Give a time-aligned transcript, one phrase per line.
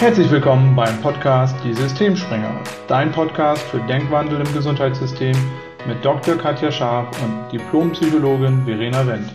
[0.00, 5.34] Herzlich willkommen beim Podcast Die Systemspringer, dein Podcast für Denkwandel im Gesundheitssystem
[5.88, 6.36] mit Dr.
[6.36, 9.34] Katja Scharf und Diplompsychologin Verena Wendt.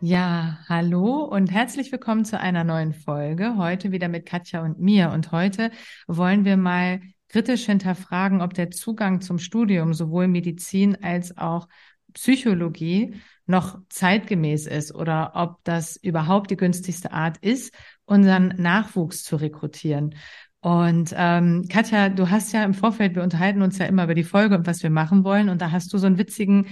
[0.00, 3.58] Ja, hallo und herzlich willkommen zu einer neuen Folge.
[3.58, 5.10] Heute wieder mit Katja und mir.
[5.10, 5.70] Und heute
[6.06, 11.68] wollen wir mal kritisch hinterfragen, ob der Zugang zum Studium sowohl Medizin als auch
[12.12, 13.14] Psychologie
[13.46, 17.74] noch zeitgemäß ist oder ob das überhaupt die günstigste Art ist,
[18.04, 20.14] unseren Nachwuchs zu rekrutieren.
[20.60, 24.24] Und ähm, Katja, du hast ja im Vorfeld, wir unterhalten uns ja immer über die
[24.24, 25.48] Folge und was wir machen wollen.
[25.48, 26.66] Und da hast du so einen witzigen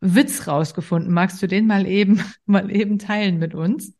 [0.00, 1.12] Witz rausgefunden.
[1.12, 3.92] Magst du den mal eben, mal eben teilen mit uns?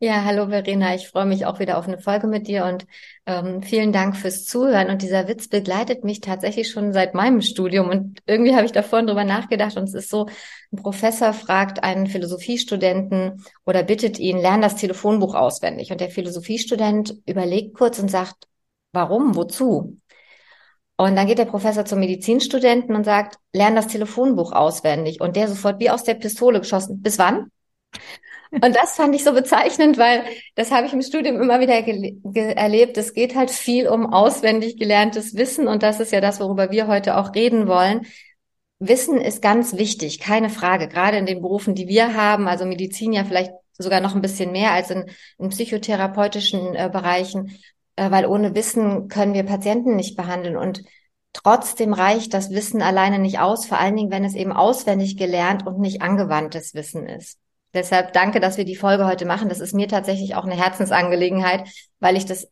[0.00, 2.84] Ja, hallo Verena, ich freue mich auch wieder auf eine Folge mit dir und
[3.26, 4.90] ähm, vielen Dank fürs Zuhören.
[4.90, 8.82] Und dieser Witz begleitet mich tatsächlich schon seit meinem Studium und irgendwie habe ich da
[8.82, 10.26] vorhin drüber nachgedacht und es ist so,
[10.72, 15.90] ein Professor fragt einen Philosophiestudenten oder bittet ihn, lern das Telefonbuch auswendig.
[15.90, 18.36] Und der Philosophiestudent überlegt kurz und sagt,
[18.92, 19.98] warum, wozu?
[20.96, 25.20] Und dann geht der Professor zum Medizinstudenten und sagt, lern das Telefonbuch auswendig.
[25.20, 27.00] Und der sofort wie aus der Pistole geschossen.
[27.00, 27.50] Bis wann?
[28.62, 30.24] Und das fand ich so bezeichnend, weil
[30.54, 32.96] das habe ich im Studium immer wieder erlebt.
[32.96, 36.86] Es geht halt viel um auswendig gelerntes Wissen und das ist ja das, worüber wir
[36.86, 38.06] heute auch reden wollen.
[38.78, 43.12] Wissen ist ganz wichtig, keine Frage, gerade in den Berufen, die wir haben, also Medizin
[43.12, 47.56] ja vielleicht sogar noch ein bisschen mehr als in, in psychotherapeutischen äh, Bereichen,
[47.96, 50.82] äh, weil ohne Wissen können wir Patienten nicht behandeln und
[51.34, 55.66] Trotzdem reicht das Wissen alleine nicht aus, vor allen Dingen, wenn es eben auswendig gelernt
[55.66, 57.38] und nicht angewandtes Wissen ist.
[57.74, 59.48] Deshalb danke, dass wir die Folge heute machen.
[59.48, 61.68] Das ist mir tatsächlich auch eine Herzensangelegenheit,
[62.00, 62.48] weil ich das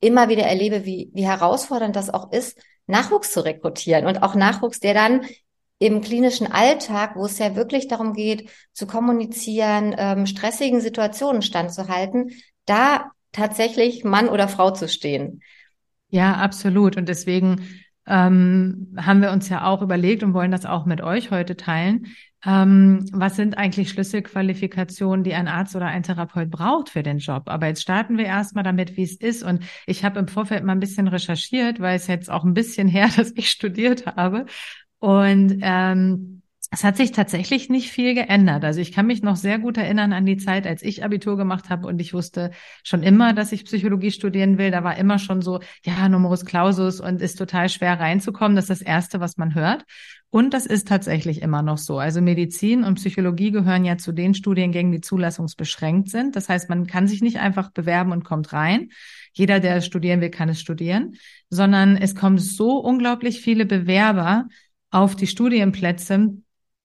[0.00, 4.80] immer wieder erlebe, wie, wie herausfordernd das auch ist, Nachwuchs zu rekrutieren und auch Nachwuchs,
[4.80, 5.22] der dann
[5.78, 12.32] im klinischen Alltag, wo es ja wirklich darum geht, zu kommunizieren, ähm, stressigen Situationen standzuhalten,
[12.64, 15.42] da tatsächlich Mann oder Frau zu stehen.
[16.08, 16.96] Ja, absolut.
[16.96, 17.68] Und deswegen
[18.06, 22.06] ähm, haben wir uns ja auch überlegt und wollen das auch mit euch heute teilen.
[22.46, 27.44] Ähm, was sind eigentlich Schlüsselqualifikationen, die ein Arzt oder ein Therapeut braucht für den Job?
[27.46, 29.42] Aber jetzt starten wir erstmal damit, wie es ist.
[29.42, 32.86] Und ich habe im Vorfeld mal ein bisschen recherchiert, weil es jetzt auch ein bisschen
[32.88, 34.46] her, dass ich studiert habe.
[35.00, 38.64] Und ähm, es hat sich tatsächlich nicht viel geändert.
[38.64, 41.70] Also ich kann mich noch sehr gut erinnern an die Zeit, als ich Abitur gemacht
[41.70, 42.50] habe und ich wusste
[42.82, 44.70] schon immer, dass ich Psychologie studieren will.
[44.70, 48.56] Da war immer schon so, ja, Numerus Clausus und ist total schwer reinzukommen.
[48.56, 49.84] Das ist das Erste, was man hört.
[50.36, 51.98] Und das ist tatsächlich immer noch so.
[51.98, 56.36] Also Medizin und Psychologie gehören ja zu den Studiengängen, die zulassungsbeschränkt sind.
[56.36, 58.90] Das heißt, man kann sich nicht einfach bewerben und kommt rein.
[59.32, 61.16] Jeder, der studieren will, kann es studieren,
[61.48, 64.46] sondern es kommen so unglaublich viele Bewerber
[64.90, 66.36] auf die Studienplätze,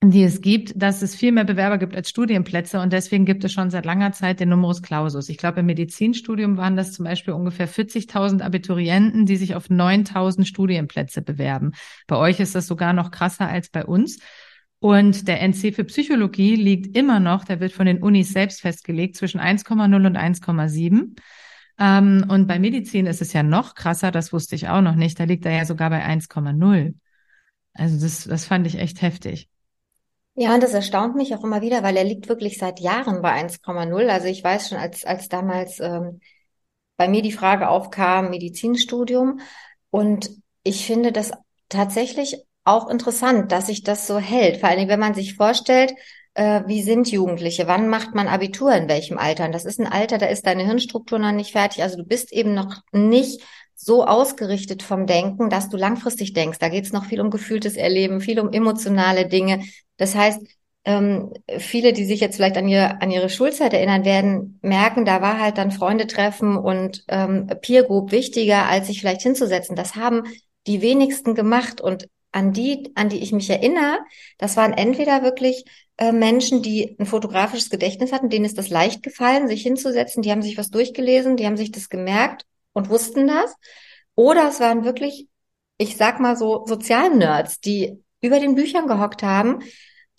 [0.04, 3.54] die es gibt, dass es viel mehr Bewerber gibt als Studienplätze und deswegen gibt es
[3.54, 5.30] schon seit langer Zeit den Numerus Clausus.
[5.30, 10.46] Ich glaube, im Medizinstudium waren das zum Beispiel ungefähr 40.000 Abiturienten, die sich auf 9.000
[10.46, 11.74] Studienplätze bewerben.
[12.08, 14.20] Bei euch ist das sogar noch krasser als bei uns.
[14.80, 19.16] Und der NC für Psychologie liegt immer noch, der wird von den Unis selbst festgelegt,
[19.16, 21.16] zwischen 1,0 und 1,7.
[21.78, 25.20] Ähm, und bei Medizin ist es ja noch krasser, das wusste ich auch noch nicht,
[25.20, 26.96] da liegt er ja sogar bei 1,0.
[27.74, 29.52] Also das, das fand ich echt heftig.
[30.36, 33.32] Ja, und das erstaunt mich auch immer wieder, weil er liegt wirklich seit Jahren bei
[33.32, 34.10] 1,0.
[34.10, 36.22] Also ich weiß schon, als, als damals ähm,
[36.98, 39.42] bei mir die Frage aufkam, Medizinstudium.
[39.90, 40.30] Und
[40.64, 41.32] ich finde das
[41.70, 44.58] tatsächlich auch interessant, dass sich das so hält.
[44.60, 45.94] Vor allen Dingen, wenn man sich vorstellt,
[46.34, 47.68] äh, wie sind Jugendliche?
[47.68, 48.74] Wann macht man Abitur?
[48.74, 49.46] In welchem Alter?
[49.46, 51.84] Und das ist ein Alter, da ist deine Hirnstruktur noch nicht fertig.
[51.84, 53.42] Also du bist eben noch nicht
[53.76, 56.60] so ausgerichtet vom Denken, dass du langfristig denkst.
[56.60, 59.64] Da geht es noch viel um gefühltes Erleben, viel um emotionale Dinge.
[60.02, 60.40] Das heißt,
[60.84, 65.22] ähm, viele, die sich jetzt vielleicht an ihre, an ihre Schulzeit erinnern werden, merken, da
[65.22, 69.76] war halt dann Freunde treffen und ähm, Peer Group wichtiger, als sich vielleicht hinzusetzen.
[69.76, 70.24] Das haben
[70.66, 74.00] die wenigsten gemacht und an die, an die ich mich erinnere,
[74.40, 75.66] das waren entweder wirklich
[75.98, 80.32] äh, Menschen, die ein fotografisches Gedächtnis hatten, denen ist das leicht gefallen, sich hinzusetzen, die
[80.32, 83.54] haben sich was durchgelesen, die haben sich das gemerkt und wussten das.
[84.16, 85.28] Oder es waren wirklich,
[85.78, 89.60] ich sag mal so, Sozialnerds, die über den Büchern gehockt haben,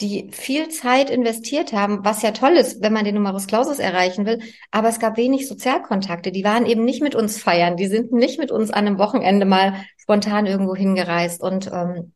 [0.00, 4.26] die viel Zeit investiert haben, was ja toll ist, wenn man den Numerus Clausus erreichen
[4.26, 4.40] will.
[4.70, 6.32] Aber es gab wenig Sozialkontakte.
[6.32, 7.76] Die waren eben nicht mit uns feiern.
[7.76, 11.42] Die sind nicht mit uns an einem Wochenende mal spontan irgendwo hingereist.
[11.42, 12.12] Und ähm,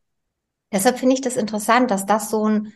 [0.71, 2.73] deshalb finde ich das interessant, dass das so ein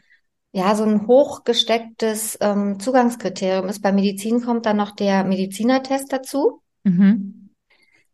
[0.54, 3.82] ja, so ein hochgestecktes ähm, Zugangskriterium ist.
[3.82, 6.62] Bei Medizin kommt dann noch der Medizinertest dazu.
[6.84, 7.41] Mhm.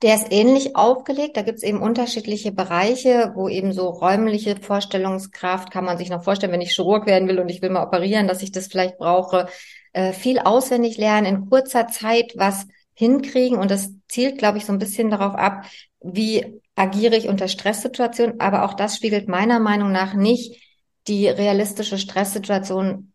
[0.04, 1.38] Der ist ähnlich aufgelegt.
[1.38, 6.24] Da gibt es eben unterschiedliche Bereiche, wo eben so räumliche Vorstellungskraft kann man sich noch
[6.24, 8.98] vorstellen, wenn ich Chirurg werden will und ich will mal operieren, dass ich das vielleicht
[8.98, 9.48] brauche.
[9.94, 13.58] äh, viel auswendig lernen, in kurzer Zeit was hinkriegen.
[13.58, 15.66] Und das zielt, glaube ich, so ein bisschen darauf ab,
[16.02, 18.40] wie agiere ich unter Stresssituationen.
[18.40, 20.62] Aber auch das spiegelt meiner Meinung nach nicht
[21.08, 23.14] die realistische Stresssituation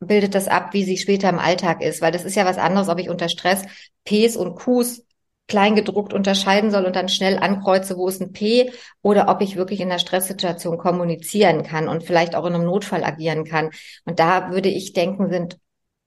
[0.00, 2.02] bildet das ab, wie sie später im Alltag ist.
[2.02, 3.62] Weil das ist ja was anderes, ob ich unter Stress
[4.04, 5.02] Ps und Qs
[5.46, 9.80] kleingedruckt unterscheiden soll und dann schnell ankreuze, wo ist ein P oder ob ich wirklich
[9.80, 13.70] in der Stresssituation kommunizieren kann und vielleicht auch in einem Notfall agieren kann.
[14.04, 15.58] Und da würde ich denken, sind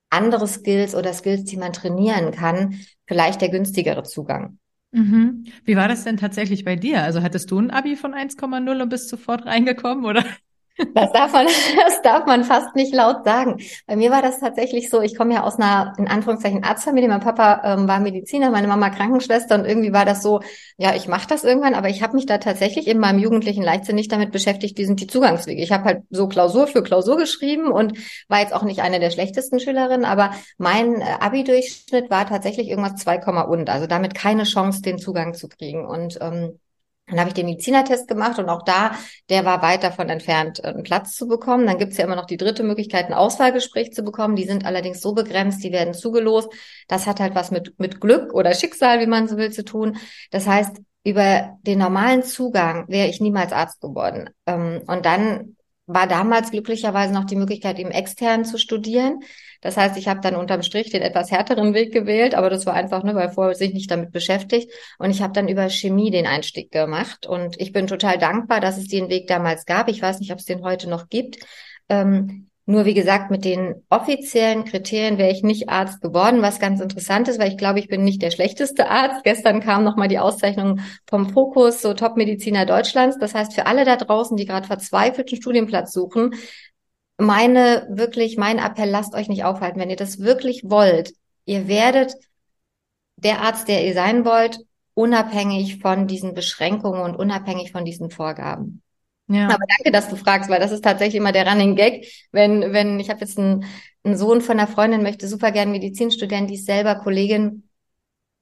[0.09, 4.57] andere Skills oder Skills, die man trainieren kann, vielleicht der günstigere Zugang.
[4.91, 5.45] Mhm.
[5.65, 7.03] Wie war das denn tatsächlich bei dir?
[7.03, 10.23] Also hattest du ein Abi von 1,0 und bist sofort reingekommen oder?
[10.93, 11.47] Das darf man,
[11.85, 13.57] das darf man fast nicht laut sagen.
[13.87, 17.09] Bei mir war das tatsächlich so, ich komme ja aus einer, in Anführungszeichen, Arztfamilie.
[17.09, 20.41] Mein Papa ähm, war Mediziner, meine Mama Krankenschwester und irgendwie war das so,
[20.77, 23.95] ja, ich mache das irgendwann, aber ich habe mich da tatsächlich in meinem jugendlichen Leichtsinn
[23.95, 25.61] nicht damit beschäftigt, wie sind die Zugangswege.
[25.61, 27.97] Ich habe halt so Klausur für Klausur geschrieben und
[28.27, 32.95] war jetzt auch nicht eine der schlechtesten Schülerinnen, aber mein äh, Abi-Durchschnitt war tatsächlich irgendwas
[32.95, 35.85] 2, und, also damit keine Chance, den Zugang zu kriegen.
[35.85, 36.59] Und ähm,
[37.07, 38.91] dann habe ich den Medizinertest gemacht und auch da,
[39.29, 41.65] der war weit davon entfernt, einen Platz zu bekommen.
[41.65, 44.35] Dann gibt's ja immer noch die dritte Möglichkeit, ein Auswahlgespräch zu bekommen.
[44.35, 46.49] Die sind allerdings so begrenzt, die werden zugelost.
[46.87, 49.97] Das hat halt was mit, mit Glück oder Schicksal, wie man so will, zu tun.
[50.31, 54.29] Das heißt, über den normalen Zugang wäre ich niemals Arzt geworden.
[54.45, 55.56] Ähm, und dann
[55.87, 59.21] war damals glücklicherweise noch die Möglichkeit, eben extern zu studieren.
[59.61, 62.73] Das heißt, ich habe dann unterm Strich den etwas härteren Weg gewählt, aber das war
[62.73, 64.71] einfach, ne, weil vorher sich nicht damit beschäftigt.
[64.99, 67.25] Und ich habe dann über Chemie den Einstieg gemacht.
[67.25, 69.87] Und ich bin total dankbar, dass es den Weg damals gab.
[69.87, 71.39] Ich weiß nicht, ob es den heute noch gibt.
[71.89, 76.81] Ähm, nur wie gesagt, mit den offiziellen Kriterien wäre ich nicht Arzt geworden, was ganz
[76.81, 79.23] interessant ist, weil ich glaube, ich bin nicht der schlechteste Arzt.
[79.23, 83.17] Gestern kam nochmal die Auszeichnung vom Fokus, so Top-Mediziner Deutschlands.
[83.19, 86.35] Das heißt, für alle da draußen, die gerade verzweifelt einen Studienplatz suchen,
[87.17, 89.79] meine wirklich, mein Appell, lasst euch nicht aufhalten.
[89.79, 91.13] Wenn ihr das wirklich wollt,
[91.45, 92.15] ihr werdet
[93.15, 94.59] der Arzt, der ihr sein wollt,
[94.93, 98.83] unabhängig von diesen Beschränkungen und unabhängig von diesen Vorgaben.
[99.27, 99.45] Ja.
[99.45, 102.07] Aber danke, dass du fragst, weil das ist tatsächlich immer der Running Gag.
[102.31, 103.65] Wenn, wenn, ich habe jetzt einen,
[104.03, 107.63] einen Sohn von einer Freundin, möchte super gern Medizin die ist selber Kollegin,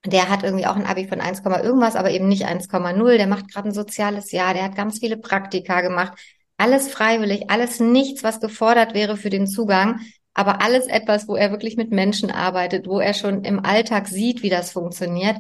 [0.06, 3.18] der hat irgendwie auch ein Abi von 1, irgendwas, aber eben nicht 1,0.
[3.18, 6.14] Der macht gerade ein soziales Jahr, der hat ganz viele Praktika gemacht.
[6.58, 10.00] Alles freiwillig, alles nichts, was gefordert wäre für den Zugang,
[10.34, 14.44] aber alles etwas, wo er wirklich mit Menschen arbeitet, wo er schon im Alltag sieht,
[14.44, 15.38] wie das funktioniert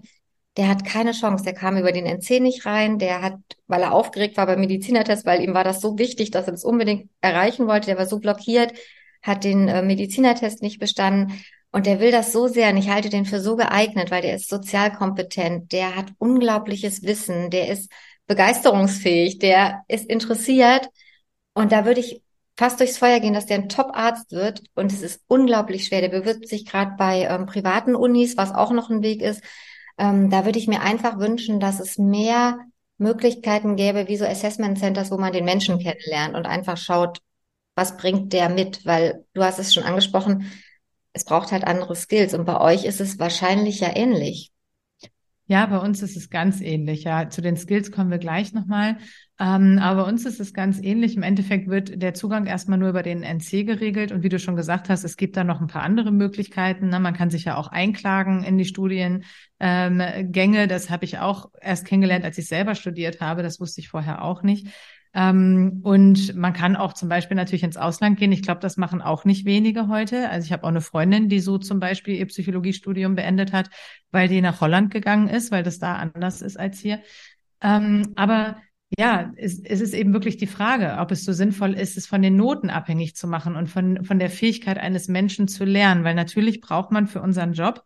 [0.57, 1.43] der hat keine Chance.
[1.43, 2.97] Der kam über den NC nicht rein.
[2.99, 3.35] Der hat,
[3.67, 6.63] weil er aufgeregt war beim Medizinertest, weil ihm war das so wichtig, dass er das
[6.63, 7.87] unbedingt erreichen wollte.
[7.87, 8.73] Der war so blockiert,
[9.21, 11.33] hat den äh, Medizinertest nicht bestanden.
[11.71, 14.35] Und der will das so sehr und ich halte den für so geeignet, weil der
[14.35, 17.91] ist sozial kompetent, der hat unglaubliches Wissen, der ist
[18.27, 20.87] begeisterungsfähig, der ist interessiert.
[21.53, 22.21] Und da würde ich
[22.57, 24.63] fast durchs Feuer gehen, dass der ein Top-Arzt wird.
[24.75, 26.01] Und es ist unglaublich schwer.
[26.01, 29.43] Der bewirbt sich gerade bei ähm, privaten Unis, was auch noch ein Weg ist.
[29.97, 32.59] Ähm, da würde ich mir einfach wünschen, dass es mehr
[32.97, 37.19] Möglichkeiten gäbe, wie so Assessment Centers, wo man den Menschen kennenlernt und einfach schaut,
[37.75, 38.85] was bringt der mit?
[38.85, 40.51] Weil du hast es schon angesprochen,
[41.13, 44.51] es braucht halt andere Skills und bei euch ist es wahrscheinlich ja ähnlich.
[45.47, 47.03] Ja, bei uns ist es ganz ähnlich.
[47.03, 48.97] Ja, zu den Skills kommen wir gleich nochmal.
[49.37, 51.17] Ähm, aber uns ist es ganz ähnlich.
[51.17, 54.13] Im Endeffekt wird der Zugang erstmal nur über den NC geregelt.
[54.13, 56.87] Und wie du schon gesagt hast, es gibt da noch ein paar andere Möglichkeiten.
[56.87, 56.99] Ne?
[57.01, 59.23] Man kann sich ja auch einklagen in die Studiengänge.
[59.59, 63.43] Ähm, das habe ich auch erst kennengelernt, als ich selber studiert habe.
[63.43, 64.67] Das wusste ich vorher auch nicht.
[65.13, 68.31] Ähm, und man kann auch zum Beispiel natürlich ins Ausland gehen.
[68.31, 70.29] Ich glaube, das machen auch nicht wenige heute.
[70.29, 73.69] Also ich habe auch eine Freundin, die so zum Beispiel ihr Psychologiestudium beendet hat,
[74.11, 77.01] weil die nach Holland gegangen ist, weil das da anders ist als hier.
[77.61, 78.57] Ähm, aber
[78.97, 82.21] ja, es, es ist eben wirklich die Frage, ob es so sinnvoll ist, es von
[82.21, 86.15] den Noten abhängig zu machen und von, von der Fähigkeit eines Menschen zu lernen, weil
[86.15, 87.83] natürlich braucht man für unseren Job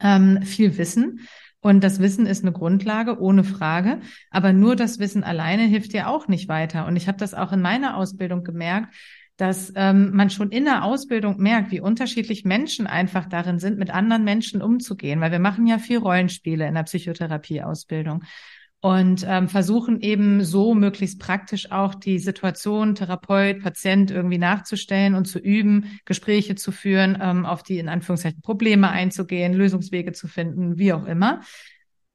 [0.00, 1.20] ähm, viel Wissen.
[1.60, 4.00] Und das Wissen ist eine Grundlage, ohne Frage.
[4.30, 6.86] Aber nur das Wissen alleine hilft dir auch nicht weiter.
[6.86, 8.94] Und ich habe das auch in meiner Ausbildung gemerkt,
[9.36, 13.90] dass ähm, man schon in der Ausbildung merkt, wie unterschiedlich Menschen einfach darin sind, mit
[13.90, 15.20] anderen Menschen umzugehen.
[15.20, 18.24] Weil wir machen ja viel Rollenspiele in der Psychotherapieausbildung
[18.84, 25.24] und ähm, versuchen eben so möglichst praktisch auch die Situation Therapeut, Patient irgendwie nachzustellen und
[25.24, 30.76] zu üben, Gespräche zu führen, ähm, auf die in Anführungszeichen Probleme einzugehen, Lösungswege zu finden,
[30.76, 31.40] wie auch immer.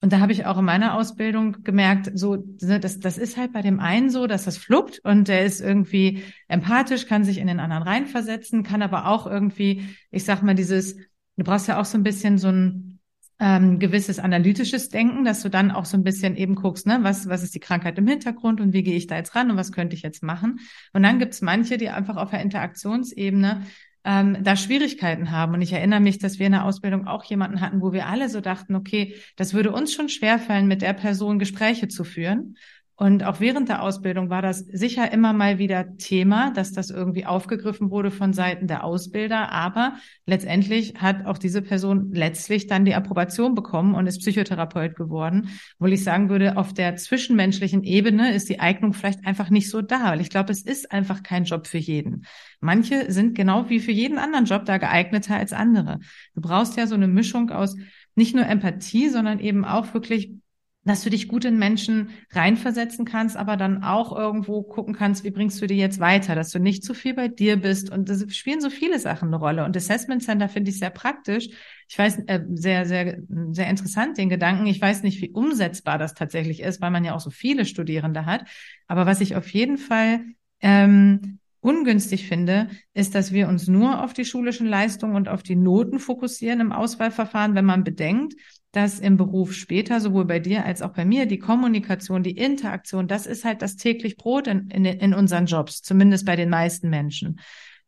[0.01, 3.51] Und da habe ich auch in meiner Ausbildung gemerkt, so ne, das, das ist halt
[3.51, 7.47] bei dem einen so, dass das fluppt und der ist irgendwie empathisch, kann sich in
[7.47, 11.85] den anderen reinversetzen, kann aber auch irgendwie, ich sag mal, dieses, du brauchst ja auch
[11.85, 12.88] so ein bisschen so ein
[13.39, 17.29] ähm, gewisses analytisches Denken, dass du dann auch so ein bisschen eben guckst, ne, was,
[17.29, 19.71] was ist die Krankheit im Hintergrund und wie gehe ich da jetzt ran und was
[19.71, 20.59] könnte ich jetzt machen.
[20.93, 23.63] Und dann gibt's manche, die einfach auf der Interaktionsebene
[24.03, 25.53] ähm, da Schwierigkeiten haben.
[25.53, 28.29] Und ich erinnere mich, dass wir in der Ausbildung auch jemanden hatten, wo wir alle
[28.29, 32.55] so dachten, okay, das würde uns schon schwerfallen, mit der Person Gespräche zu führen.
[32.99, 37.25] Und auch während der Ausbildung war das sicher immer mal wieder Thema, dass das irgendwie
[37.25, 39.53] aufgegriffen wurde von Seiten der Ausbilder.
[39.53, 39.93] Aber
[40.25, 45.47] letztendlich hat auch diese Person letztlich dann die Approbation bekommen und ist Psychotherapeut geworden.
[45.79, 49.81] Wo ich sagen würde, auf der zwischenmenschlichen Ebene ist die Eignung vielleicht einfach nicht so
[49.81, 52.25] da, weil ich glaube, es ist einfach kein Job für jeden.
[52.59, 55.99] Manche sind genau wie für jeden anderen Job da geeigneter als andere.
[56.35, 57.77] Du brauchst ja so eine Mischung aus
[58.15, 60.33] nicht nur Empathie, sondern eben auch wirklich
[60.89, 65.29] dass du dich gut in Menschen reinversetzen kannst, aber dann auch irgendwo gucken kannst, wie
[65.29, 67.91] bringst du die jetzt weiter, dass du nicht zu viel bei dir bist.
[67.91, 69.65] Und das spielen so viele Sachen eine Rolle.
[69.65, 71.49] Und Assessment Center finde ich sehr praktisch.
[71.87, 73.19] Ich weiß, äh, sehr, sehr,
[73.51, 74.65] sehr interessant, den Gedanken.
[74.65, 78.25] Ich weiß nicht, wie umsetzbar das tatsächlich ist, weil man ja auch so viele Studierende
[78.25, 78.45] hat.
[78.87, 80.21] Aber was ich auf jeden Fall
[80.59, 85.55] ähm, ungünstig finde, ist, dass wir uns nur auf die schulischen Leistungen und auf die
[85.55, 88.33] Noten fokussieren im Auswahlverfahren, wenn man bedenkt,
[88.71, 93.07] dass im Beruf später, sowohl bei dir als auch bei mir, die Kommunikation, die Interaktion,
[93.07, 96.89] das ist halt das täglich Brot in, in, in unseren Jobs, zumindest bei den meisten
[96.89, 97.39] Menschen.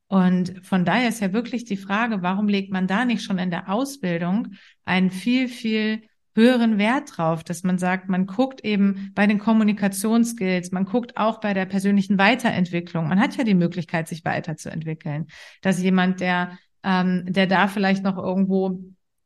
[0.07, 3.51] Und von daher ist ja wirklich die Frage, warum legt man da nicht schon in
[3.51, 4.49] der Ausbildung
[4.83, 6.01] einen viel, viel
[6.35, 11.39] höheren Wert drauf, dass man sagt, man guckt eben bei den Kommunikationsskills, man guckt auch
[11.39, 13.07] bei der persönlichen Weiterentwicklung.
[13.07, 15.27] Man hat ja die Möglichkeit, sich weiterzuentwickeln.
[15.61, 18.81] Dass jemand, der, ähm, der da vielleicht noch irgendwo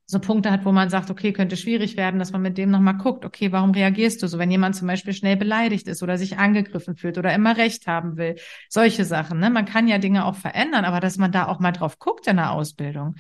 [0.08, 2.98] so Punkte hat, wo man sagt, okay, könnte schwierig werden, dass man mit dem nochmal
[2.98, 6.38] guckt, okay, warum reagierst du so, wenn jemand zum Beispiel schnell beleidigt ist oder sich
[6.38, 8.36] angegriffen fühlt oder immer Recht haben will,
[8.70, 9.40] solche Sachen.
[9.40, 9.50] Ne?
[9.50, 12.36] Man kann ja Dinge auch verändern, aber dass man da auch mal drauf guckt in
[12.36, 13.16] der Ausbildung.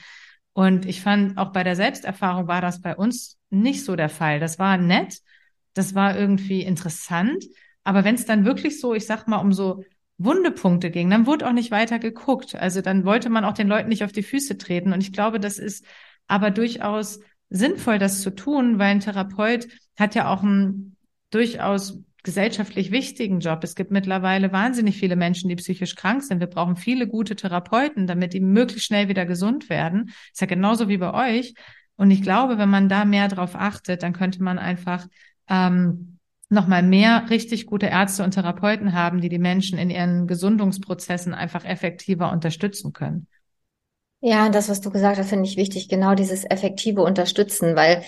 [0.53, 4.39] Und ich fand, auch bei der Selbsterfahrung war das bei uns nicht so der Fall.
[4.39, 5.19] Das war nett,
[5.73, 7.43] das war irgendwie interessant,
[7.83, 9.83] aber wenn es dann wirklich so, ich sag mal, um so
[10.17, 12.55] Wundepunkte ging, dann wurde auch nicht weiter geguckt.
[12.55, 14.93] Also dann wollte man auch den Leuten nicht auf die Füße treten.
[14.93, 15.85] Und ich glaube, das ist
[16.27, 19.67] aber durchaus sinnvoll, das zu tun, weil ein Therapeut
[19.97, 20.95] hat ja auch einen
[21.29, 23.63] durchaus gesellschaftlich wichtigen Job.
[23.63, 26.39] Es gibt mittlerweile wahnsinnig viele Menschen, die psychisch krank sind.
[26.39, 30.11] Wir brauchen viele gute Therapeuten, damit die möglichst schnell wieder gesund werden.
[30.31, 31.53] Ist ja genauso wie bei euch.
[31.95, 35.07] Und ich glaube, wenn man da mehr drauf achtet, dann könnte man einfach
[35.47, 36.17] ähm,
[36.49, 41.63] nochmal mehr richtig gute Ärzte und Therapeuten haben, die die Menschen in ihren Gesundungsprozessen einfach
[41.63, 43.27] effektiver unterstützen können.
[44.21, 48.03] Ja, das, was du gesagt hast, finde ich wichtig, genau dieses effektive Unterstützen, weil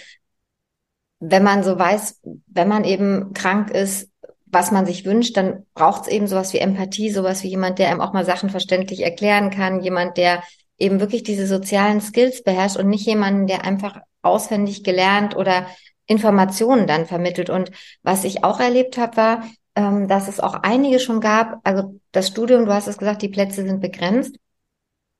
[1.19, 4.09] wenn man so weiß, wenn man eben krank ist,
[4.45, 7.89] was man sich wünscht, dann braucht es eben sowas wie Empathie, sowas wie jemand, der
[7.89, 10.41] einem auch mal Sachen verständlich erklären kann, jemand, der
[10.77, 15.67] eben wirklich diese sozialen Skills beherrscht und nicht jemanden, der einfach auswendig gelernt oder
[16.05, 17.49] Informationen dann vermittelt.
[17.49, 17.71] Und
[18.03, 19.43] was ich auch erlebt habe, war,
[19.75, 23.29] ähm, dass es auch einige schon gab, also das Studium, du hast es gesagt, die
[23.29, 24.37] Plätze sind begrenzt.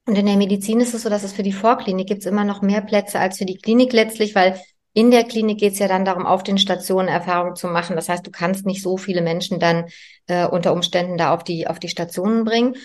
[0.07, 2.45] Und in der Medizin ist es so, dass es für die Vorklinik gibt es immer
[2.45, 4.59] noch mehr Plätze als für die Klinik letztlich, weil
[4.93, 7.97] in der Klinik geht es ja dann darum, auf den Stationen Erfahrung zu machen.
[7.97, 9.85] Das heißt, du kannst nicht so viele Menschen dann
[10.27, 12.77] äh, unter Umständen da auf die, auf die Stationen bringen.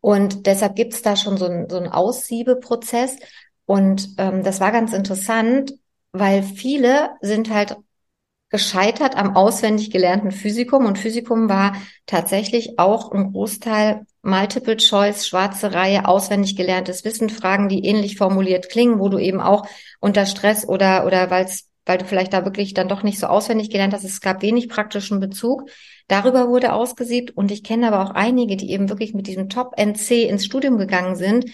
[0.00, 3.16] Und deshalb gibt es da schon so, ein, so einen Aussiebeprozess.
[3.64, 5.72] Und ähm, das war ganz interessant,
[6.12, 7.78] weil viele sind halt
[8.50, 10.84] gescheitert am auswendig gelernten Physikum.
[10.84, 17.68] Und Physikum war tatsächlich auch ein Großteil Multiple Choice, schwarze Reihe, auswendig gelerntes Wissen, Fragen,
[17.68, 19.66] die ähnlich formuliert klingen, wo du eben auch
[20.00, 23.70] unter Stress oder, oder weil's, weil du vielleicht da wirklich dann doch nicht so auswendig
[23.70, 25.70] gelernt hast, es gab wenig praktischen Bezug.
[26.08, 30.28] Darüber wurde ausgesiebt und ich kenne aber auch einige, die eben wirklich mit diesem Top-NC
[30.28, 31.46] ins Studium gegangen sind,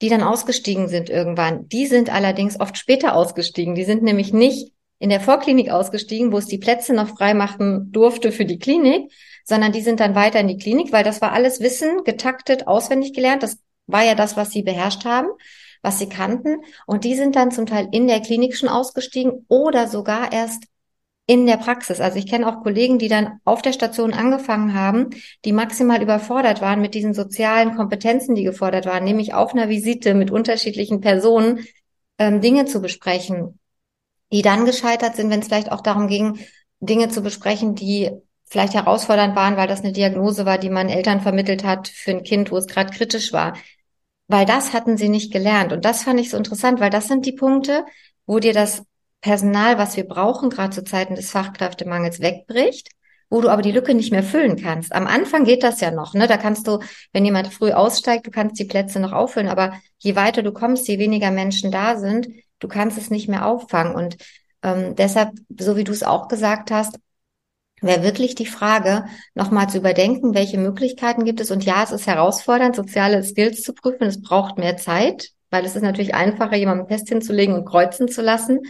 [0.00, 1.68] die dann ausgestiegen sind irgendwann.
[1.68, 3.74] Die sind allerdings oft später ausgestiegen.
[3.74, 7.92] Die sind nämlich nicht in der Vorklinik ausgestiegen, wo es die Plätze noch frei machen
[7.92, 9.12] durfte für die Klinik,
[9.44, 13.14] sondern die sind dann weiter in die Klinik, weil das war alles Wissen, getaktet, auswendig
[13.14, 13.42] gelernt.
[13.42, 15.28] Das war ja das, was sie beherrscht haben,
[15.82, 16.58] was sie kannten.
[16.86, 20.64] Und die sind dann zum Teil in der Klinik schon ausgestiegen oder sogar erst
[21.28, 22.00] in der Praxis.
[22.00, 25.10] Also ich kenne auch Kollegen, die dann auf der Station angefangen haben,
[25.44, 30.14] die maximal überfordert waren mit diesen sozialen Kompetenzen, die gefordert waren, nämlich auf einer Visite
[30.14, 31.66] mit unterschiedlichen Personen
[32.18, 33.58] ähm, Dinge zu besprechen,
[34.32, 36.38] die dann gescheitert sind, wenn es vielleicht auch darum ging,
[36.80, 38.10] Dinge zu besprechen, die
[38.44, 42.22] vielleicht herausfordernd waren, weil das eine Diagnose war, die man Eltern vermittelt hat für ein
[42.22, 43.56] Kind, wo es gerade kritisch war.
[44.26, 45.72] Weil das hatten sie nicht gelernt.
[45.72, 47.84] Und das fand ich so interessant, weil das sind die Punkte,
[48.26, 48.82] wo dir das
[49.20, 52.90] Personal, was wir brauchen, gerade zu Zeiten des Fachkräftemangels, wegbricht,
[53.30, 54.92] wo du aber die Lücke nicht mehr füllen kannst.
[54.92, 56.26] Am Anfang geht das ja noch, ne?
[56.26, 56.78] Da kannst du,
[57.12, 60.86] wenn jemand früh aussteigt, du kannst die Plätze noch auffüllen, aber je weiter du kommst,
[60.88, 63.94] je weniger Menschen da sind, du kannst es nicht mehr auffangen.
[63.94, 64.16] Und
[64.62, 66.98] ähm, deshalb, so wie du es auch gesagt hast,
[67.80, 71.50] wäre wirklich die Frage, nochmal zu überdenken, welche Möglichkeiten gibt es.
[71.50, 74.04] Und ja, es ist herausfordernd, soziale Skills zu prüfen.
[74.04, 78.22] Es braucht mehr Zeit, weil es ist natürlich einfacher, jemanden Test hinzulegen und kreuzen zu
[78.22, 78.60] lassen.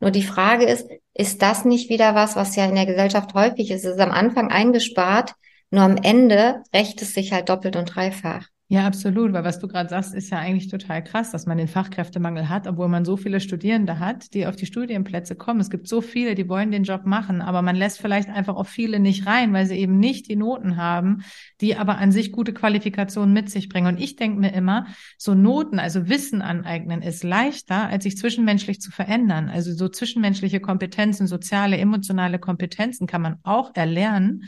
[0.00, 3.70] Nur die Frage ist, ist das nicht wieder was, was ja in der Gesellschaft häufig
[3.70, 3.84] ist?
[3.84, 5.34] Es ist am Anfang eingespart,
[5.70, 8.46] nur am Ende rächt es sich halt doppelt und dreifach.
[8.70, 11.68] Ja, absolut, weil was du gerade sagst, ist ja eigentlich total krass, dass man den
[11.68, 15.60] Fachkräftemangel hat, obwohl man so viele Studierende hat, die auf die Studienplätze kommen.
[15.60, 18.66] Es gibt so viele, die wollen den Job machen, aber man lässt vielleicht einfach auch
[18.66, 21.22] viele nicht rein, weil sie eben nicht die Noten haben,
[21.62, 23.86] die aber an sich gute Qualifikationen mit sich bringen.
[23.86, 28.82] Und ich denke mir immer, so Noten, also Wissen aneignen, ist leichter, als sich zwischenmenschlich
[28.82, 29.48] zu verändern.
[29.48, 34.44] Also so zwischenmenschliche Kompetenzen, soziale, emotionale Kompetenzen kann man auch erlernen.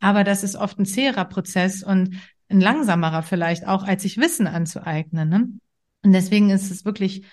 [0.00, 2.16] Aber das ist oft ein zäherer Prozess und
[2.48, 5.28] ein langsamerer vielleicht auch, als sich Wissen anzueignen.
[5.28, 5.48] Ne?
[6.02, 7.26] Und deswegen ist es wirklich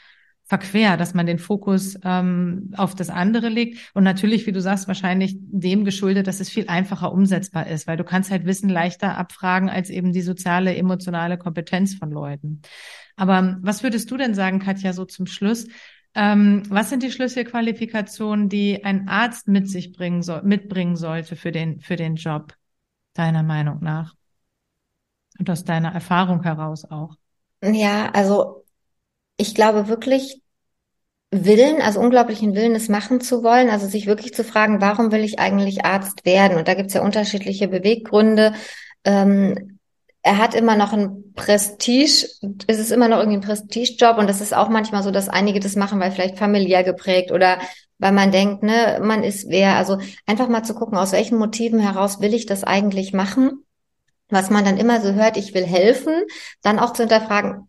[0.47, 3.91] verquer, dass man den Fokus ähm, auf das andere legt.
[3.95, 7.97] Und natürlich, wie du sagst, wahrscheinlich dem geschuldet, dass es viel einfacher umsetzbar ist, weil
[7.97, 12.61] du kannst halt Wissen leichter abfragen als eben die soziale, emotionale Kompetenz von Leuten.
[13.15, 15.67] Aber was würdest du denn sagen, Katja, so zum Schluss?
[16.13, 21.51] Ähm, was sind die Schlüsselqualifikationen, die ein Arzt mit sich bringen soll, mitbringen sollte für
[21.51, 22.53] den, für den Job,
[23.15, 24.13] deiner Meinung nach?
[25.37, 27.15] Und aus deiner Erfahrung heraus auch.
[27.61, 28.65] Ja, also
[29.37, 30.41] ich glaube wirklich
[31.31, 35.23] Willen, also unglaublichen Willen, es machen zu wollen, also sich wirklich zu fragen, warum will
[35.23, 36.57] ich eigentlich Arzt werden?
[36.57, 38.53] Und da gibt's ja unterschiedliche Beweggründe.
[39.03, 39.79] Ähm,
[40.21, 42.27] er hat immer noch ein Prestige,
[42.67, 45.59] es ist immer noch irgendwie ein Prestigejob und das ist auch manchmal so, dass einige
[45.59, 47.59] das machen, weil vielleicht familiär geprägt oder
[47.97, 49.75] weil man denkt, ne, man ist wer.
[49.75, 53.64] Also einfach mal zu gucken, aus welchen Motiven heraus will ich das eigentlich machen
[54.29, 56.23] was man dann immer so hört, ich will helfen,
[56.61, 57.67] dann auch zu hinterfragen,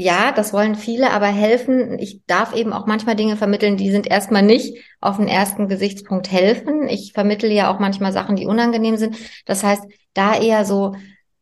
[0.00, 4.06] ja, das wollen viele, aber helfen, ich darf eben auch manchmal Dinge vermitteln, die sind
[4.06, 6.88] erstmal nicht auf den ersten Gesichtspunkt helfen.
[6.88, 9.16] Ich vermittle ja auch manchmal Sachen, die unangenehm sind.
[9.44, 9.82] Das heißt,
[10.14, 10.94] da eher so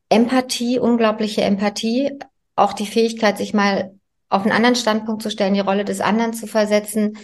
[0.08, 2.18] Empathie, unglaubliche Empathie,
[2.54, 3.92] auch die Fähigkeit, sich mal
[4.30, 7.18] auf einen anderen Standpunkt zu stellen, die Rolle des anderen zu versetzen,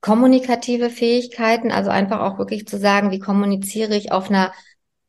[0.00, 4.52] kommunikative Fähigkeiten, also einfach auch wirklich zu sagen, wie kommuniziere ich auf einer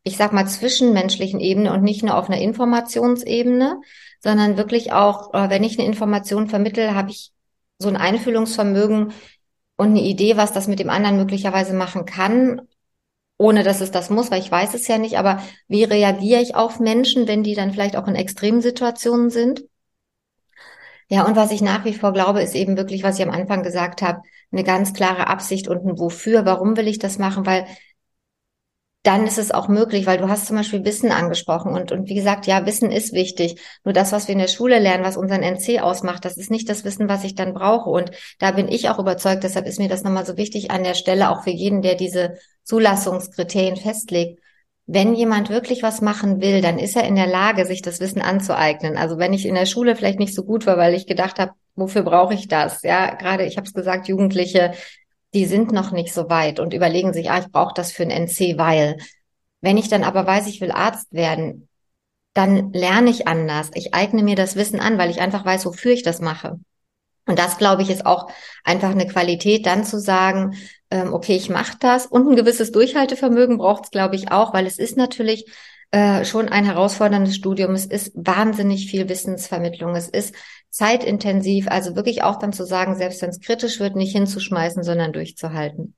[0.03, 3.81] ich sag mal, zwischenmenschlichen Ebene und nicht nur auf einer Informationsebene,
[4.21, 7.31] sondern wirklich auch, äh, wenn ich eine Information vermittle, habe ich
[7.77, 9.13] so ein Einfühlungsvermögen
[9.77, 12.61] und eine Idee, was das mit dem anderen möglicherweise machen kann,
[13.37, 16.55] ohne dass es das muss, weil ich weiß es ja nicht, aber wie reagiere ich
[16.55, 19.63] auf Menschen, wenn die dann vielleicht auch in Extremsituationen sind?
[21.07, 23.63] Ja, und was ich nach wie vor glaube, ist eben wirklich, was ich am Anfang
[23.63, 26.45] gesagt habe, eine ganz klare Absicht und ein Wofür.
[26.45, 27.45] Warum will ich das machen?
[27.45, 27.65] Weil
[29.09, 32.13] dann ist es auch möglich, weil du hast zum Beispiel Wissen angesprochen und, und wie
[32.13, 33.59] gesagt, ja, Wissen ist wichtig.
[33.83, 36.69] Nur das, was wir in der Schule lernen, was unseren NC ausmacht, das ist nicht
[36.69, 37.89] das Wissen, was ich dann brauche.
[37.89, 40.93] Und da bin ich auch überzeugt, deshalb ist mir das nochmal so wichtig an der
[40.93, 44.43] Stelle, auch für jeden, der diese Zulassungskriterien festlegt.
[44.85, 48.21] Wenn jemand wirklich was machen will, dann ist er in der Lage, sich das Wissen
[48.21, 48.95] anzueignen.
[48.95, 51.53] Also wenn ich in der Schule vielleicht nicht so gut war, weil ich gedacht habe,
[51.75, 52.83] wofür brauche ich das?
[52.83, 54.73] Ja, gerade, ich habe es gesagt, Jugendliche
[55.33, 58.11] die sind noch nicht so weit und überlegen sich, ah, ich brauche das für ein
[58.11, 58.97] NC, weil.
[59.61, 61.67] Wenn ich dann aber weiß, ich will Arzt werden,
[62.33, 63.71] dann lerne ich anders.
[63.73, 66.57] Ich eigne mir das Wissen an, weil ich einfach weiß, wofür ich das mache.
[67.25, 68.31] Und das, glaube ich, ist auch
[68.63, 70.55] einfach eine Qualität, dann zu sagen,
[70.89, 72.05] ähm, okay, ich mache das.
[72.05, 75.45] Und ein gewisses Durchhaltevermögen braucht es, glaube ich, auch, weil es ist natürlich
[75.91, 77.75] äh, schon ein herausforderndes Studium.
[77.75, 79.95] Es ist wahnsinnig viel Wissensvermittlung.
[79.95, 80.33] Es ist
[80.69, 85.13] zeitintensiv, also wirklich auch dann zu sagen, selbst wenn es kritisch wird, nicht hinzuschmeißen, sondern
[85.13, 85.95] durchzuhalten.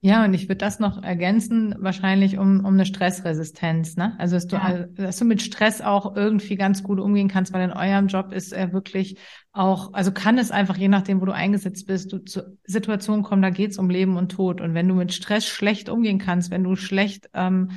[0.00, 4.14] Ja, und ich würde das noch ergänzen, wahrscheinlich um, um eine Stressresistenz, ne?
[4.18, 4.84] Also, dass du, ja.
[4.94, 8.52] dass du mit Stress auch irgendwie ganz gut umgehen kannst, weil in eurem Job ist
[8.52, 9.18] er wirklich
[9.52, 13.42] auch, also kann es einfach, je nachdem, wo du eingesetzt bist, du zu Situationen kommen,
[13.42, 14.60] da geht's um Leben und Tod.
[14.60, 17.70] Und wenn du mit Stress schlecht umgehen kannst, wenn du schlecht ähm,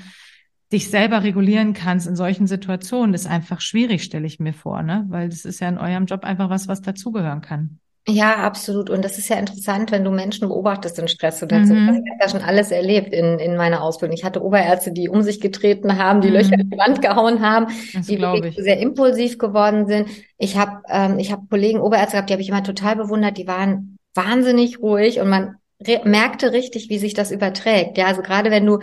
[0.71, 5.05] dich selber regulieren kannst in solchen Situationen, ist einfach schwierig, stelle ich mir vor, ne?
[5.09, 7.79] Weil das ist ja in eurem Job einfach was, was dazugehören kann.
[8.07, 8.89] Ja, absolut.
[8.89, 11.85] Und das ist ja interessant, wenn du Menschen beobachtest in Stresssituationen.
[11.85, 12.03] Mhm.
[12.03, 14.15] Ich habe ja schon alles erlebt in, in meiner Ausbildung.
[14.17, 16.33] Ich hatte Oberärzte, die um sich getreten haben, die mhm.
[16.35, 18.63] Löcher in die Wand gehauen haben, das die wirklich ich.
[18.63, 20.09] sehr impulsiv geworden sind.
[20.37, 23.37] Ich habe ähm, ich hab Kollegen, Oberärzte gehabt, die habe ich immer total bewundert.
[23.37, 25.55] Die waren wahnsinnig ruhig und man
[26.03, 27.97] merkte richtig, wie sich das überträgt.
[27.97, 28.79] Ja, also gerade wenn du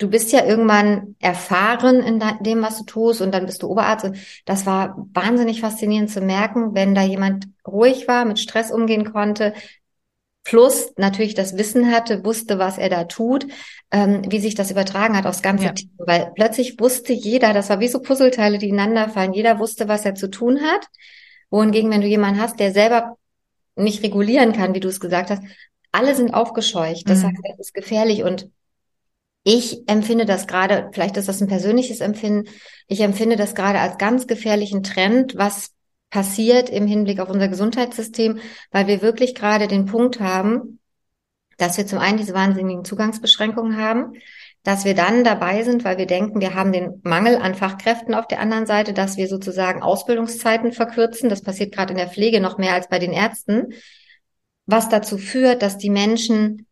[0.00, 4.06] du bist ja irgendwann erfahren in dem, was du tust und dann bist du Oberarzt.
[4.06, 9.12] Und das war wahnsinnig faszinierend zu merken, wenn da jemand ruhig war, mit Stress umgehen
[9.12, 9.52] konnte,
[10.42, 13.46] plus natürlich das Wissen hatte, wusste, was er da tut,
[13.90, 15.72] ähm, wie sich das übertragen hat aufs ganze ja.
[15.72, 15.90] Team.
[15.98, 20.06] Weil plötzlich wusste jeder, das war wie so Puzzleteile, die ineinander fallen, jeder wusste, was
[20.06, 20.86] er zu tun hat.
[21.50, 23.18] Wohingegen, wenn du jemanden hast, der selber
[23.76, 25.42] nicht regulieren kann, wie du es gesagt hast,
[25.92, 27.08] alle sind aufgescheucht.
[27.08, 27.26] Das mhm.
[27.26, 28.48] heißt, das ist gefährlich und
[29.42, 32.48] ich empfinde das gerade, vielleicht ist das ein persönliches Empfinden,
[32.86, 35.70] ich empfinde das gerade als ganz gefährlichen Trend, was
[36.10, 40.80] passiert im Hinblick auf unser Gesundheitssystem, weil wir wirklich gerade den Punkt haben,
[41.56, 44.14] dass wir zum einen diese wahnsinnigen Zugangsbeschränkungen haben,
[44.62, 48.26] dass wir dann dabei sind, weil wir denken, wir haben den Mangel an Fachkräften auf
[48.26, 51.30] der anderen Seite, dass wir sozusagen Ausbildungszeiten verkürzen.
[51.30, 53.72] Das passiert gerade in der Pflege noch mehr als bei den Ärzten,
[54.66, 56.66] was dazu führt, dass die Menschen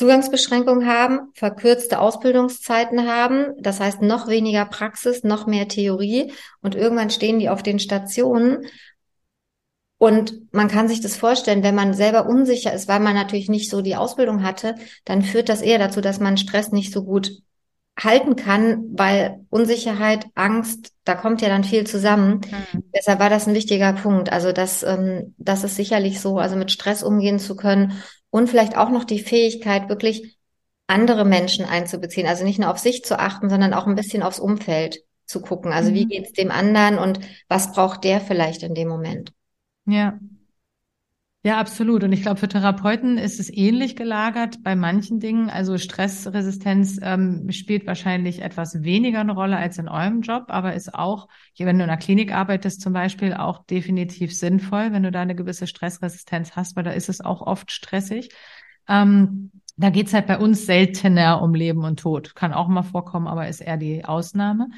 [0.00, 6.32] Zugangsbeschränkungen haben, verkürzte Ausbildungszeiten haben, das heißt noch weniger Praxis, noch mehr Theorie
[6.62, 8.64] und irgendwann stehen die auf den Stationen
[9.98, 13.68] und man kann sich das vorstellen, wenn man selber unsicher ist, weil man natürlich nicht
[13.68, 17.32] so die Ausbildung hatte, dann führt das eher dazu, dass man Stress nicht so gut
[18.02, 22.40] halten kann, weil Unsicherheit, Angst, da kommt ja dann viel zusammen.
[22.72, 22.84] Mhm.
[22.96, 24.32] Deshalb war das ein wichtiger Punkt.
[24.32, 27.92] Also das, ähm, das ist sicherlich so, also mit Stress umgehen zu können
[28.30, 30.38] und vielleicht auch noch die Fähigkeit, wirklich
[30.86, 32.26] andere Menschen einzubeziehen.
[32.26, 35.72] Also nicht nur auf sich zu achten, sondern auch ein bisschen aufs Umfeld zu gucken.
[35.72, 35.94] Also mhm.
[35.94, 39.32] wie geht's dem anderen und was braucht der vielleicht in dem Moment?
[39.86, 40.18] Ja.
[41.42, 42.04] Ja, absolut.
[42.04, 45.48] Und ich glaube, für Therapeuten ist es ähnlich gelagert bei manchen Dingen.
[45.48, 50.94] Also Stressresistenz ähm, spielt wahrscheinlich etwas weniger eine Rolle als in eurem Job, aber ist
[50.94, 55.22] auch, wenn du in einer Klinik arbeitest zum Beispiel, auch definitiv sinnvoll, wenn du da
[55.22, 58.28] eine gewisse Stressresistenz hast, weil da ist es auch oft stressig.
[58.86, 62.34] Ähm, da geht's halt bei uns seltener um Leben und Tod.
[62.34, 64.68] Kann auch mal vorkommen, aber ist eher die Ausnahme.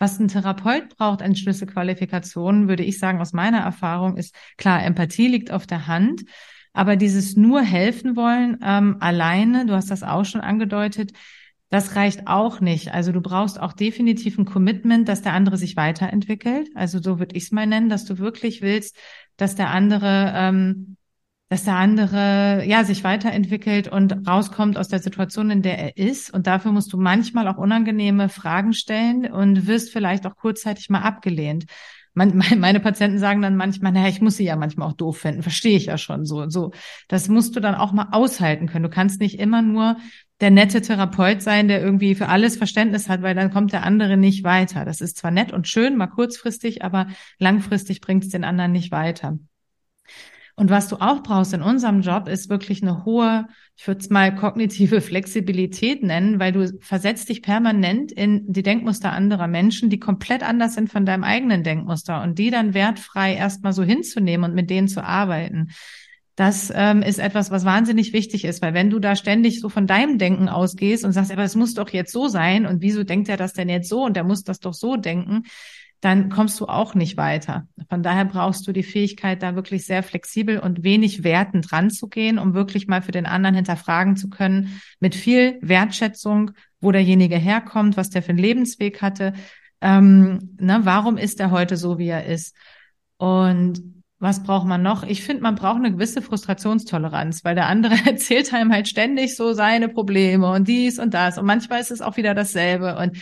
[0.00, 5.28] Was ein Therapeut braucht an Schlüsselqualifikationen, würde ich sagen, aus meiner Erfahrung, ist klar, Empathie
[5.28, 6.22] liegt auf der Hand.
[6.72, 11.12] Aber dieses nur helfen wollen ähm, alleine, du hast das auch schon angedeutet,
[11.68, 12.94] das reicht auch nicht.
[12.94, 16.70] Also du brauchst auch definitiv ein Commitment, dass der andere sich weiterentwickelt.
[16.74, 18.96] Also so würde ich es mal nennen, dass du wirklich willst,
[19.36, 20.96] dass der andere ähm,
[21.50, 26.32] dass der andere ja sich weiterentwickelt und rauskommt aus der Situation, in der er ist.
[26.32, 31.02] Und dafür musst du manchmal auch unangenehme Fragen stellen und wirst vielleicht auch kurzzeitig mal
[31.02, 31.64] abgelehnt.
[32.14, 35.76] meine Patienten sagen dann manchmal, naja, ich muss sie ja manchmal auch doof finden, verstehe
[35.76, 36.48] ich ja schon so.
[36.48, 36.70] So,
[37.08, 38.84] das musst du dann auch mal aushalten können.
[38.84, 39.96] Du kannst nicht immer nur
[40.40, 44.16] der nette Therapeut sein, der irgendwie für alles Verständnis hat, weil dann kommt der andere
[44.16, 44.84] nicht weiter.
[44.84, 47.08] Das ist zwar nett und schön, mal kurzfristig, aber
[47.38, 49.38] langfristig bringt es den anderen nicht weiter.
[50.56, 54.10] Und was du auch brauchst in unserem Job, ist wirklich eine hohe, ich würde es
[54.10, 59.98] mal kognitive Flexibilität nennen, weil du versetzt dich permanent in die Denkmuster anderer Menschen, die
[59.98, 64.54] komplett anders sind von deinem eigenen Denkmuster und die dann wertfrei erstmal so hinzunehmen und
[64.54, 65.68] mit denen zu arbeiten.
[66.36, 69.86] Das ähm, ist etwas, was wahnsinnig wichtig ist, weil wenn du da ständig so von
[69.86, 73.28] deinem Denken ausgehst und sagst, aber es muss doch jetzt so sein und wieso denkt
[73.28, 75.42] er das denn jetzt so und der muss das doch so denken,
[76.00, 77.66] dann kommst du auch nicht weiter.
[77.88, 82.54] Von daher brauchst du die Fähigkeit, da wirklich sehr flexibel und wenig wertend ranzugehen, um
[82.54, 88.08] wirklich mal für den anderen hinterfragen zu können, mit viel Wertschätzung, wo derjenige herkommt, was
[88.08, 89.34] der für einen Lebensweg hatte,
[89.80, 92.54] ähm, ne, warum ist er heute so, wie er ist?
[93.16, 93.82] Und
[94.18, 95.02] was braucht man noch?
[95.02, 99.52] Ich finde, man braucht eine gewisse Frustrationstoleranz, weil der andere erzählt einem halt ständig so
[99.52, 101.38] seine Probleme und dies und das.
[101.38, 102.96] Und manchmal ist es auch wieder dasselbe.
[102.96, 103.16] Und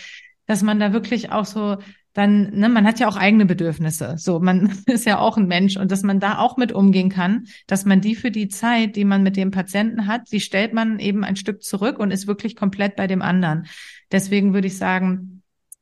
[0.47, 1.77] dass man da wirklich auch so
[2.19, 4.17] dann, ne, man hat ja auch eigene Bedürfnisse.
[4.19, 7.47] So, man ist ja auch ein Mensch und dass man da auch mit umgehen kann,
[7.69, 10.99] dass man die für die Zeit, die man mit dem Patienten hat, die stellt man
[10.99, 13.67] eben ein Stück zurück und ist wirklich komplett bei dem anderen.
[14.11, 15.38] Deswegen würde ich sagen,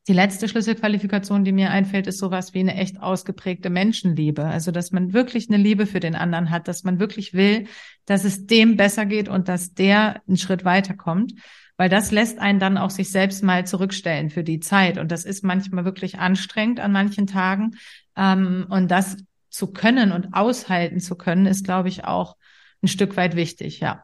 [0.07, 4.45] die letzte Schlüsselqualifikation, die mir einfällt, ist sowas wie eine echt ausgeprägte Menschenliebe.
[4.45, 7.67] Also, dass man wirklich eine Liebe für den anderen hat, dass man wirklich will,
[8.05, 11.33] dass es dem besser geht und dass der einen Schritt weiterkommt
[11.77, 14.97] weil das lässt einen dann auch sich selbst mal zurückstellen für die Zeit.
[14.97, 17.77] Und das ist manchmal wirklich anstrengend an manchen Tagen.
[18.15, 19.17] Ähm, und das
[19.49, 22.35] zu können und aushalten zu können, ist, glaube ich, auch
[22.81, 24.03] ein Stück weit wichtig, ja.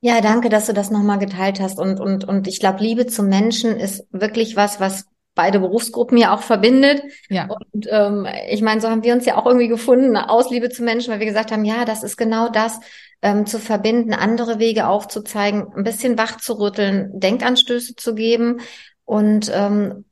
[0.00, 1.78] Ja, danke, dass du das nochmal geteilt hast.
[1.78, 6.34] Und, und, und ich glaube, Liebe zum Menschen ist wirklich was, was beide Berufsgruppen ja
[6.34, 7.02] auch verbindet.
[7.28, 7.48] Ja.
[7.48, 10.82] Und ähm, ich meine, so haben wir uns ja auch irgendwie gefunden, aus Liebe zu
[10.82, 12.80] Menschen, weil wir gesagt haben, ja, das ist genau das,
[13.22, 18.60] ähm, zu verbinden, andere Wege aufzuzeigen, ein bisschen wach zu rütteln, Denkanstöße zu geben
[19.04, 20.04] und ähm,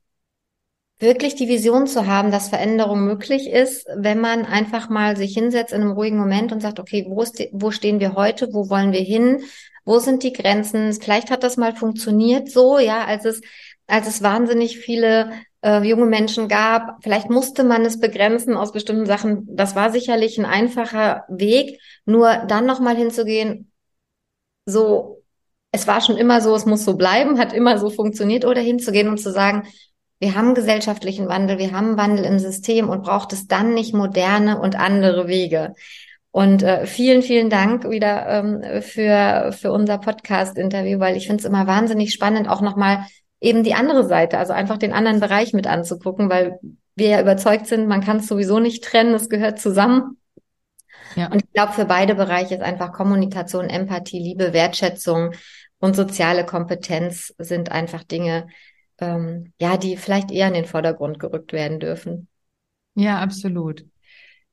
[0.99, 5.72] wirklich die Vision zu haben, dass Veränderung möglich ist, wenn man einfach mal sich hinsetzt
[5.72, 8.70] in einem ruhigen Moment und sagt, okay, wo, ist die, wo stehen wir heute, wo
[8.70, 9.42] wollen wir hin,
[9.87, 10.92] wo sind die Grenzen?
[10.92, 13.40] Vielleicht hat das mal funktioniert so, ja, als es
[13.87, 15.31] als es wahnsinnig viele
[15.62, 17.03] äh, junge Menschen gab.
[17.03, 19.46] Vielleicht musste man es begrenzen aus bestimmten Sachen.
[19.49, 21.81] Das war sicherlich ein einfacher Weg.
[22.05, 23.70] Nur dann nochmal hinzugehen,
[24.64, 25.22] so,
[25.70, 29.09] es war schon immer so, es muss so bleiben, hat immer so funktioniert, oder hinzugehen
[29.09, 29.68] und zu sagen,
[30.18, 34.61] wir haben gesellschaftlichen Wandel, wir haben Wandel im System und braucht es dann nicht moderne
[34.61, 35.75] und andere Wege.
[36.37, 41.46] Und äh, vielen, vielen Dank wieder ähm, für, für unser Podcast-Interview, weil ich finde es
[41.46, 43.07] immer wahnsinnig spannend, auch nochmal
[43.40, 46.59] eben die andere Seite, also einfach den anderen Bereich mit anzugucken, weil
[46.94, 50.18] wir ja überzeugt sind, man kann es sowieso nicht trennen, es gehört zusammen.
[51.14, 51.29] Ja.
[51.29, 55.31] Und ich glaube, für beide Bereiche ist einfach Kommunikation, Empathie, Liebe, Wertschätzung
[55.79, 58.49] und soziale Kompetenz sind einfach Dinge,
[58.99, 62.29] ähm, ja, die vielleicht eher in den Vordergrund gerückt werden dürfen.
[62.94, 63.87] Ja, absolut.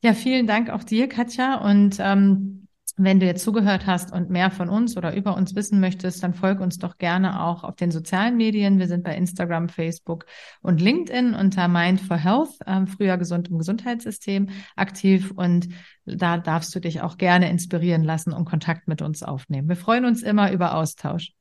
[0.04, 1.56] Ja, vielen Dank auch dir, Katja.
[1.56, 5.80] Und ähm, wenn du jetzt zugehört hast und mehr von uns oder über uns wissen
[5.80, 8.80] möchtest, dann folg uns doch gerne auch auf den sozialen Medien.
[8.80, 10.26] Wir sind bei Instagram, Facebook
[10.62, 15.70] und LinkedIn unter Mind for Health, äh, früher gesund im Gesundheitssystem aktiv und
[16.06, 19.70] da darfst du dich auch gerne inspirieren lassen und Kontakt mit uns aufnehmen.
[19.70, 21.32] Wir freuen uns immer über Austausch.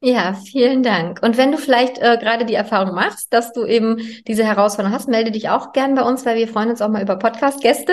[0.00, 1.22] Ja, vielen Dank.
[1.22, 5.08] Und wenn du vielleicht äh, gerade die Erfahrung machst, dass du eben diese Herausforderung hast,
[5.08, 7.92] melde dich auch gern bei uns, weil wir freuen uns auch mal über Podcast-Gäste.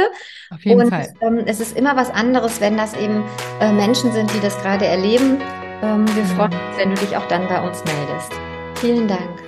[0.51, 1.13] Auf jeden Und, Fall.
[1.21, 3.23] Ähm, es ist immer was anderes, wenn das eben
[3.61, 5.39] äh, Menschen sind, die das gerade erleben.
[5.81, 8.33] Ähm, wir freuen uns, wenn du dich auch dann bei uns meldest.
[8.75, 9.42] Vielen Dank.